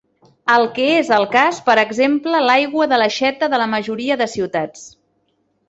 [0.53, 4.85] El que és el cas, per exemple l'aigua de l'aixeta de la majoria de ciutats.